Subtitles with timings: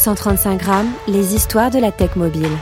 [0.00, 2.56] 135 grammes, les histoires de la tech mobile.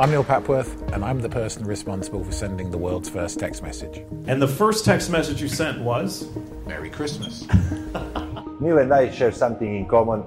[0.00, 3.98] I'm Neil Papworth, and I'm the person responsible for sending the world's first text message.
[4.26, 6.28] And the first text message you sent was?
[6.66, 7.46] Merry Christmas.
[8.60, 10.24] Neil and I share something in common.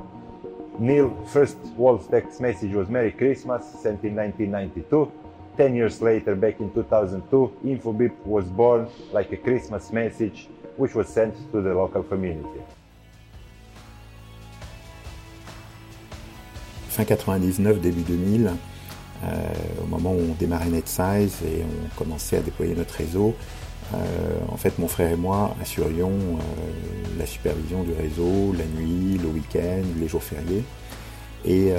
[0.78, 5.12] Neil first world's text message was Merry Christmas, sent in 1992.
[5.58, 10.48] Ten years later, back in 2002, Infobip was born like a Christmas message,
[10.78, 12.62] which was sent to the local community.
[16.90, 18.52] Fin 99, début 2000,
[19.24, 19.28] euh,
[19.84, 23.36] au moment où on démarrait NetSize et on commençait à déployer notre réseau,
[23.94, 23.98] euh,
[24.52, 29.30] en fait, mon frère et moi assurions euh, la supervision du réseau la nuit, le
[29.30, 30.64] week-end, les jours fériés.
[31.46, 31.72] Et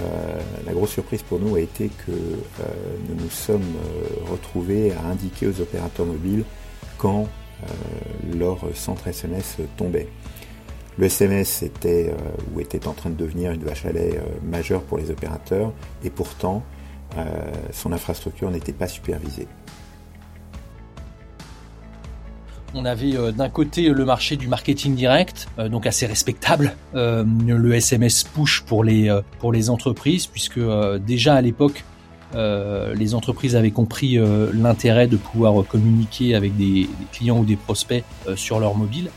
[0.64, 3.74] la grosse surprise pour nous a été que nous nous sommes
[4.30, 6.44] retrouvés à indiquer aux opérateurs mobiles
[6.96, 7.28] quand
[8.38, 10.08] leur centre SMS tombait.
[10.98, 12.14] Le SMS était
[12.52, 15.72] ou était en train de devenir une vache à lait majeure pour les opérateurs
[16.04, 16.62] et pourtant
[17.72, 19.46] son infrastructure n'était pas supervisée.
[22.74, 27.24] On avait euh, d'un côté le marché du marketing direct, euh, donc assez respectable, euh,
[27.46, 30.60] le SMS push pour les entreprises, puisque
[31.04, 31.84] déjà à l'époque
[32.32, 34.16] les entreprises avaient compris
[34.54, 38.04] l'intérêt de pouvoir communiquer avec des, clients ou des prospects
[38.36, 39.10] sur leur mobile.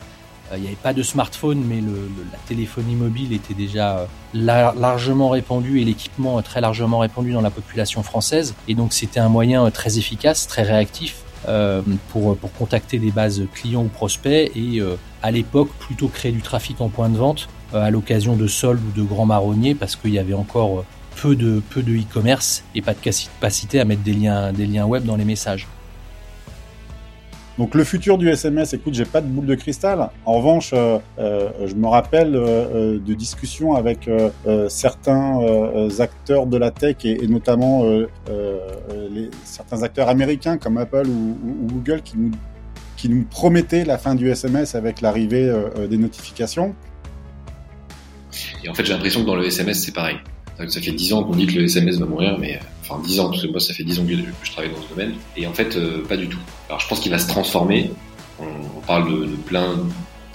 [0.55, 5.85] Il n'y avait pas de smartphone, mais la téléphonie mobile était déjà largement répandue et
[5.85, 8.55] l'équipement très largement répandu dans la population française.
[8.67, 13.83] Et donc c'était un moyen très efficace, très réactif euh, pour, contacter des bases clients
[13.83, 17.83] ou prospects et euh, à l'époque plutôt créer du trafic en point de vente euh,
[17.83, 20.85] à l'occasion de soldes ou de grands marronniers parce qu'il y avait encore
[21.21, 25.67] peu de e-commerce et pas de capacité à mettre des liens web dans les messages.
[27.57, 30.09] Donc le futur du SMS, écoute, j'ai pas de boule de cristal.
[30.25, 34.09] En revanche, euh, euh, je me rappelle euh, de discussions avec
[34.69, 35.39] certains
[35.99, 42.01] acteurs de la tech et, notamment les, certains acteurs américains comme Apple ou, ou, Google
[42.01, 42.31] qui nous,
[42.97, 45.51] qui nous promettaient la fin du SMS avec l'arrivée
[45.89, 46.75] des notifications.
[48.63, 50.17] Et en fait, j'ai l'impression que dans le SMS, c'est pareil.
[50.58, 53.30] Ça fait 10 ans qu'on dit que le SMS va mourir, mais enfin 10 ans,
[53.30, 55.53] parce que moi ça fait 10 ans que je travaille dans ce domaine, et en
[55.53, 56.40] fait euh, pas du tout.
[56.69, 57.91] Alors je pense qu'il va se transformer,
[58.40, 59.75] on, parle de, plein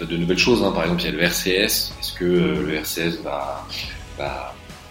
[0.01, 0.73] de nouvelles choses, hein.
[0.73, 3.65] par exemple il y a le RCS, est-ce que euh, le RCS va,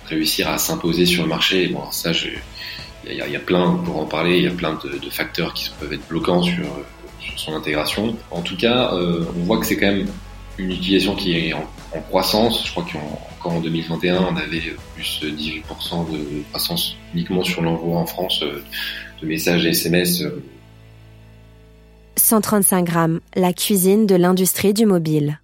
[0.08, 1.68] réussir à s'imposer sur le marché?
[1.68, 2.12] Bon ça
[3.10, 5.94] il y, a plein, pour en parler, il y a plein de, facteurs qui peuvent
[5.94, 6.66] être bloquants sur,
[7.38, 8.16] son intégration.
[8.32, 10.08] En tout cas, euh, on voit que c'est quand même
[10.58, 12.66] une utilisation qui est en, en croissance.
[12.66, 14.62] Je crois qu'encore en 2021, on avait
[14.96, 18.64] plus de 18% de croissance uniquement sur l'envoi en France euh,
[19.22, 20.24] de messages et SMS.
[22.18, 25.40] 135 grammes, la cuisine de l'industrie du mobile.